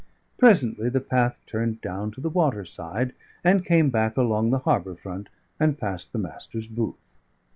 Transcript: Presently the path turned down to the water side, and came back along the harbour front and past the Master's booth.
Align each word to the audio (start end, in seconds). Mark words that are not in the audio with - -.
Presently 0.39 0.89
the 0.89 0.99
path 0.99 1.39
turned 1.45 1.79
down 1.79 2.09
to 2.13 2.21
the 2.21 2.27
water 2.29 2.65
side, 2.65 3.13
and 3.43 3.63
came 3.63 3.91
back 3.91 4.17
along 4.17 4.49
the 4.49 4.57
harbour 4.65 4.95
front 4.95 5.29
and 5.59 5.77
past 5.77 6.11
the 6.11 6.17
Master's 6.17 6.65
booth. 6.65 6.95